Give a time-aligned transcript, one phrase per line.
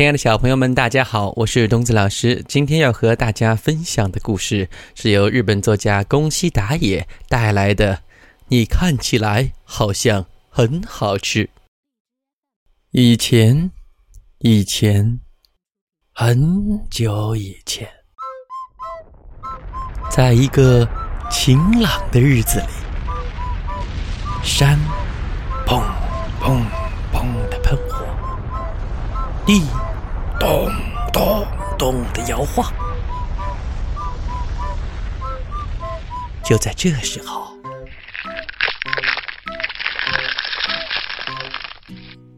[0.00, 2.42] 亲爱的小朋友们，大家好，我是东子老师。
[2.48, 8.00] 今天要和大家分享的故事是由日本作家宫西达也带来的。
[8.48, 11.50] 你看起来好像很好吃。
[12.92, 13.70] 以前，
[14.38, 15.20] 以前，
[16.14, 17.86] 很久以前，
[20.10, 20.88] 在一个
[21.30, 22.66] 晴朗的日子里，
[24.42, 24.78] 山
[25.66, 25.84] 砰
[26.40, 26.64] 砰
[27.12, 28.06] 砰的喷火，
[29.44, 29.62] 地
[30.40, 30.68] 咚
[31.12, 31.46] 咚
[31.78, 32.72] 咚的摇晃。
[36.42, 37.48] 就在这时候。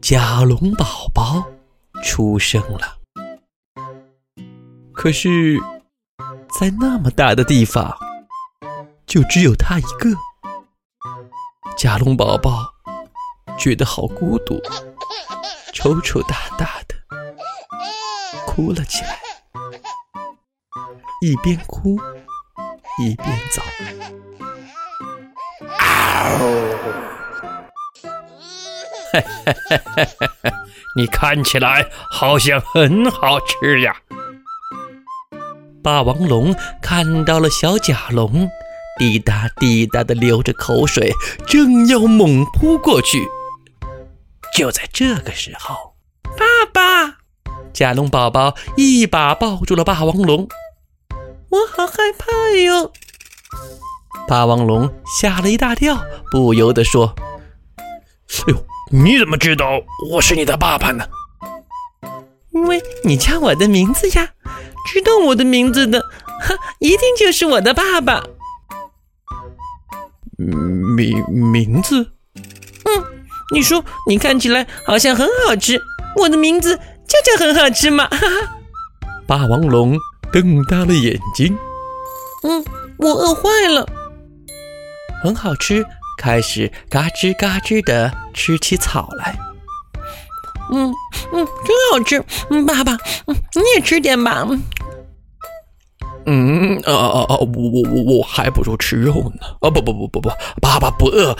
[0.01, 1.41] 甲龙宝宝
[2.03, 2.97] 出生了，
[4.91, 5.57] 可是，
[6.59, 7.97] 在那么大的地方，
[9.07, 10.09] 就只有他一个。
[11.77, 12.71] 甲龙宝宝
[13.57, 14.61] 觉得好孤独，
[15.73, 16.92] 抽抽大大的
[18.53, 19.17] 哭了起来，
[21.21, 21.97] 一边哭
[22.99, 23.63] 一边走。
[25.79, 26.39] 啊，
[30.95, 33.95] 你看起来好像很好吃呀！
[35.83, 38.47] 霸王龙看到了小甲龙，
[38.99, 41.11] 滴答滴答的流着口水，
[41.47, 43.27] 正要猛扑过去。
[44.55, 45.92] 就在这个时候，
[47.73, 50.47] 甲龙宝宝一把抱住了霸王龙。
[51.49, 52.91] 我好害怕哟！
[54.27, 55.99] 霸王龙吓了一大跳，
[56.31, 57.15] 不由得说
[58.47, 61.05] ：“哎呦！”你怎么知道我是你的爸爸呢？
[62.51, 64.29] 因为你叫我的名字呀！
[64.87, 68.23] 知道我的名字的，哈，一定就是我的爸爸。
[70.37, 72.11] 名名字？
[72.85, 73.03] 嗯，
[73.53, 75.81] 你说你看起来好像很好吃，
[76.17, 76.79] 我的名字
[77.25, 78.07] 就很好吃嘛！
[78.07, 78.57] 哈哈。
[79.27, 79.97] 霸王龙
[80.31, 81.57] 瞪大了眼睛。
[82.43, 82.63] 嗯，
[82.97, 83.87] 我饿坏了。
[85.23, 85.85] 很好吃。
[86.15, 89.35] 开始嘎吱嘎吱的吃起草来，
[90.71, 90.93] 嗯
[91.33, 92.23] 嗯，真好吃。
[92.49, 92.93] 嗯，爸爸，
[93.25, 94.47] 嗯，你也吃点吧。
[96.27, 97.35] 嗯，啊啊啊！
[97.35, 99.47] 我我我我还不如吃肉呢。
[99.59, 100.29] 啊，不不不不不，
[100.61, 101.35] 爸爸不饿，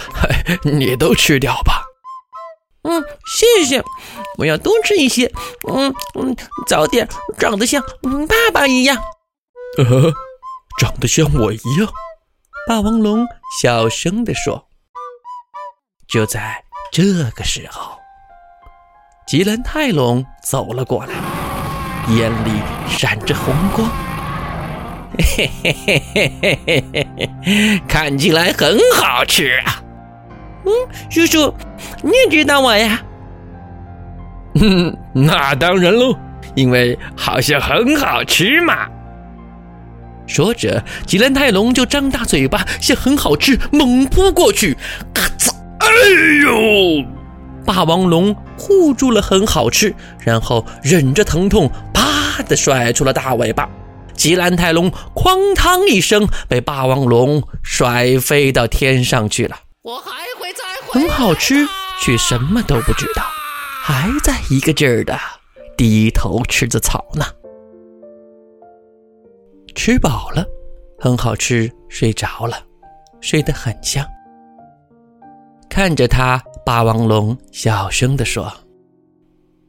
[0.64, 1.83] 你都吃掉吧。
[2.84, 3.84] 嗯，谢谢，
[4.38, 5.32] 我要多吃一些。
[5.68, 6.36] 嗯嗯，
[6.68, 7.08] 早点
[7.38, 7.82] 长得像
[8.28, 8.98] 爸爸一样。
[9.78, 10.12] 呃，
[10.78, 11.90] 长得像我一样。
[12.68, 13.26] 霸王龙
[13.62, 14.68] 小声地说。
[16.08, 17.98] 就在这个时候，
[19.26, 21.14] 吉兰泰龙走了过来，
[22.10, 23.90] 眼里闪着红光。
[25.18, 27.08] 嘿嘿嘿嘿嘿嘿
[27.44, 29.82] 嘿，看起来很好吃啊！
[30.66, 30.72] 嗯，
[31.10, 31.54] 叔叔，
[32.04, 33.02] 你也知道我呀？
[34.56, 36.16] 嗯， 那当然喽，
[36.54, 38.88] 因为好像很好吃嘛。
[40.28, 44.78] 说着，吉兰泰龙就张大嘴巴，向很好吃猛扑过去，
[45.14, 45.52] 咔嚓！
[45.80, 45.88] 哎
[46.44, 47.06] 呦！
[47.66, 53.70] 霸王龙护住了很好吃，然后忍着疼痛，啪的甩出了大尾巴。
[54.14, 59.58] 吉兰泰龙哐当一声被霸王龙甩飞到天上去了。
[59.82, 61.68] 我还会再回来很好吃，
[62.04, 63.24] 却什么都不知道，
[63.82, 65.18] 还在一个劲儿的
[65.78, 67.24] 低头吃着草呢。
[69.74, 70.46] 吃饱了，
[71.00, 72.58] 很好吃，睡着了，
[73.22, 74.06] 睡得很香。
[75.70, 78.52] 看着他，霸王龙小声地说：“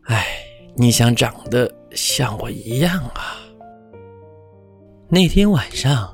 [0.06, 0.27] 哎，
[0.75, 3.39] 你想长得像我一样啊？”
[5.09, 6.12] 那天晚上，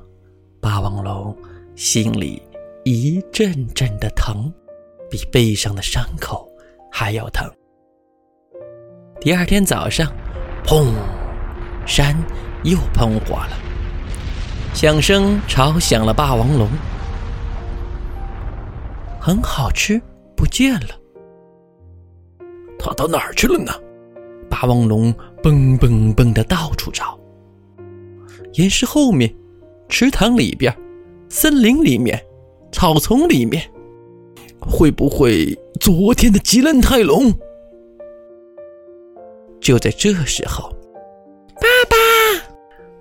[0.60, 1.34] 霸王龙
[1.76, 2.42] 心里
[2.84, 4.52] 一阵阵的疼，
[5.10, 6.48] 比背上的伤口
[6.91, 7.50] 还要疼。
[9.21, 10.10] 第二天早上，
[10.65, 10.94] 砰，
[11.87, 12.16] 山
[12.62, 13.59] 又喷火了，
[14.72, 16.69] 响声吵响了霸王龙。
[19.20, 20.00] 很好吃，
[20.34, 20.88] 不见了。
[22.78, 23.72] 他到哪儿去了呢？
[24.49, 27.19] 霸王龙蹦蹦蹦的到处找。
[28.55, 29.32] 岩石后面，
[29.88, 30.75] 池塘里边，
[31.29, 32.19] 森林里面，
[32.73, 33.62] 草丛里面，
[34.60, 37.32] 会不会昨天的吉兰泰龙？
[39.60, 40.70] 就在这时候，
[41.56, 41.96] 爸爸，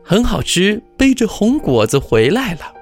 [0.03, 2.73] 很好吃，背着红果子回来了。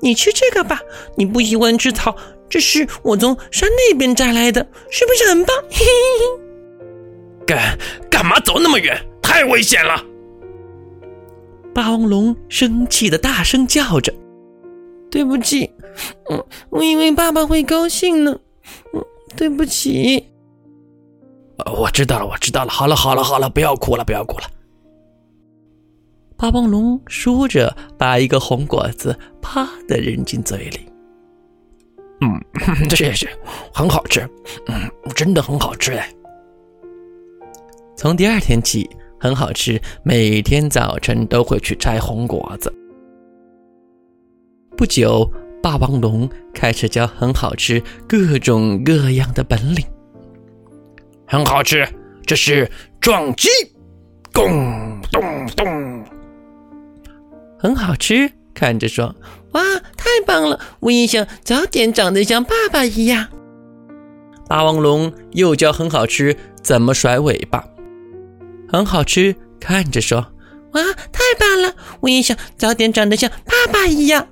[0.00, 0.80] 你吃这个吧，
[1.16, 2.14] 你不喜欢吃草。
[2.48, 5.56] 这是我从山那边摘来的，是不是很棒？
[5.70, 5.84] 嘿嘿
[6.20, 6.44] 嘿。
[7.46, 7.78] 干
[8.10, 8.96] 干嘛走那么远？
[9.22, 10.04] 太危险了！
[11.74, 14.12] 霸王龙生气的大声叫着
[15.10, 15.70] ：“对不起，
[16.30, 18.38] 嗯，我以为爸爸会高兴呢，
[18.92, 19.04] 嗯，
[19.36, 20.24] 对不起。”
[21.78, 22.70] 我知道了，我知道了。
[22.70, 24.44] 好了，好了，好了，不要哭了，不要哭了。
[26.36, 30.80] 霸王龙说着，把一个红果子啪的扔进嘴里。
[32.20, 32.40] 嗯，
[32.90, 33.28] 谢谢，
[33.72, 34.28] 很好吃。
[34.66, 36.12] 嗯，真的很好吃哎。
[37.96, 42.72] 从第二天起，很好吃，每天早晨都会去摘红果子。
[44.76, 45.30] 不久，
[45.64, 49.82] 霸王龙开始教很好吃各种各样的本领。
[51.26, 51.88] 很好吃，
[52.26, 52.70] 这是
[53.00, 53.48] 撞击，
[54.30, 56.04] 咚咚咚。
[57.58, 59.16] 很好吃，看着说
[59.52, 59.62] ：“哇，
[59.96, 60.60] 太棒了！
[60.80, 63.28] 我也想早点长得像爸爸一样。”
[64.46, 67.64] 霸王龙又教很好吃怎么甩尾巴。
[68.68, 70.26] 很好吃，看着说
[70.74, 71.74] ：“哇，太棒了！
[72.00, 74.28] 我也想早点长得像爸爸一样。”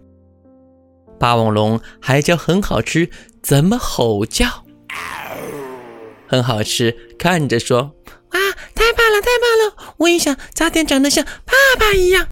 [1.22, 3.08] 霸王龙还教很好吃
[3.44, 4.64] 怎么吼叫。
[6.26, 7.78] 很好吃，看着说
[8.30, 8.38] ：“啊，
[8.74, 9.94] 太棒了，太棒了！
[9.98, 12.26] 我也想早点长得像爸爸一样。”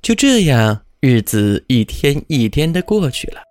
[0.00, 3.42] 就这样，日子一天一天的过去了。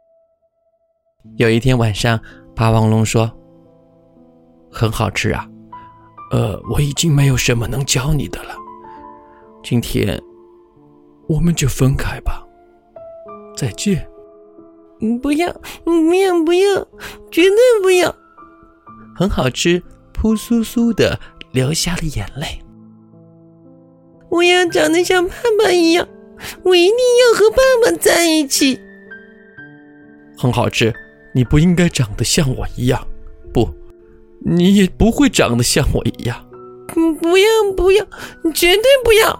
[1.36, 2.18] 有一天晚上，
[2.56, 3.30] 霸王龙说
[4.72, 5.46] ：“很好吃啊，
[6.32, 8.56] 呃，我已经没有什么能教你的了。
[9.62, 10.18] 今天，
[11.28, 12.42] 我们就分开吧，
[13.58, 14.08] 再见。
[15.22, 15.51] ”“不要，
[15.84, 16.88] 不要，不要，
[17.31, 18.13] 绝对不要！”
[19.16, 19.81] 很好吃，
[20.13, 21.19] 扑簌簌的
[21.51, 22.62] 流下了眼泪。
[24.30, 26.07] 我要长得像爸爸一样。
[26.63, 28.80] 我一定要和爸爸在一起。
[30.38, 30.94] 很好吃，
[31.36, 33.06] 你不应该长得像我一样，
[33.54, 33.69] 不，
[34.45, 36.50] 你也不会长得像我一样。
[36.95, 37.45] 嗯，不要
[37.75, 38.06] 不要，
[38.54, 39.38] 绝对不要。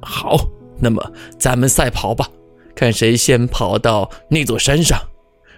[0.00, 0.48] 好，
[0.80, 2.28] 那么咱们赛跑吧，
[2.82, 5.00] 看谁先跑到那座山上。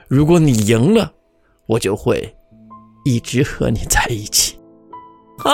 [0.09, 1.11] 如果你赢了，
[1.65, 2.37] 我就会
[3.07, 4.59] 一直和你在一起。
[5.39, 5.51] 好，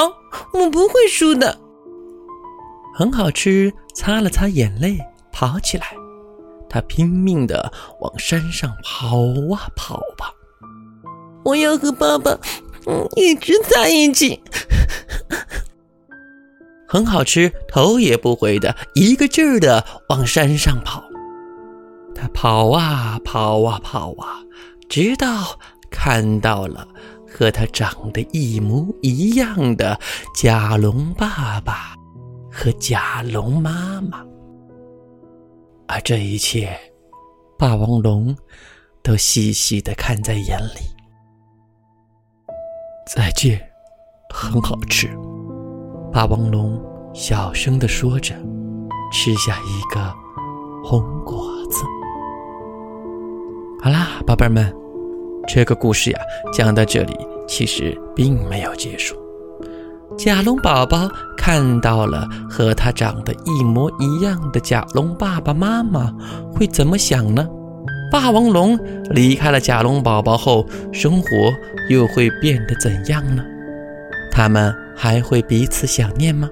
[0.53, 1.57] 我不会输的。
[2.93, 4.99] 很好吃，擦了擦眼泪，
[5.31, 5.93] 跑起来。
[6.69, 9.19] 他拼命的往山上跑
[9.55, 10.35] 啊跑吧。
[11.45, 12.37] 我要和爸爸，
[12.89, 14.43] 嗯，一直在一起。
[16.89, 21.05] 很好吃，头也不回的一个劲儿的往山上跑。
[22.21, 24.45] 他跑啊跑啊跑啊，
[24.91, 25.59] 直到
[25.91, 26.87] 看到了
[27.27, 29.99] 和他长得一模一样的
[30.35, 31.95] 甲龙爸爸。
[32.53, 34.27] 和甲龙妈妈，
[35.87, 36.77] 而这一切，
[37.57, 38.37] 霸王龙
[39.05, 40.81] 都细细的看在眼里。
[43.07, 43.59] 再见，
[44.35, 45.09] 很好吃。
[46.13, 46.79] 霸王龙
[47.15, 48.35] 小声的说着，
[49.13, 50.13] 吃下一个
[50.85, 51.40] 红果。
[53.83, 54.71] 好啦，宝贝儿们，
[55.49, 56.21] 这个故事呀，
[56.53, 57.17] 讲到这里，
[57.49, 59.17] 其实并没有结束。
[60.19, 66.15] 甲龙宝宝看到了和他长得一模一样的甲龙爸爸妈妈，
[66.53, 67.49] 会怎么想呢？
[68.13, 68.79] 霸王龙
[69.13, 71.29] 离开了甲龙宝宝后，生活
[71.89, 73.43] 又会变得怎样呢？
[74.31, 76.51] 他们还会彼此想念吗？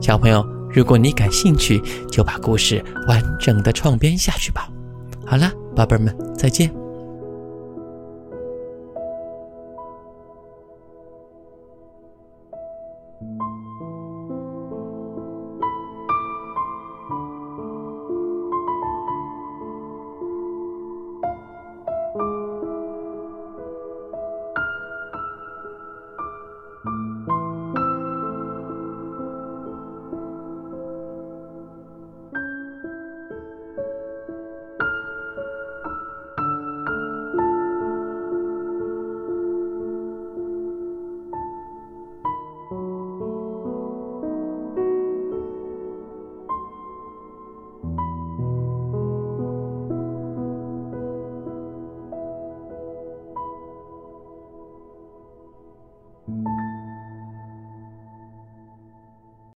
[0.00, 0.42] 小朋友，
[0.72, 1.78] 如果你感兴趣，
[2.10, 4.66] 就把故事完整的创编下去吧。
[5.26, 6.85] 好了，宝贝儿们，再见。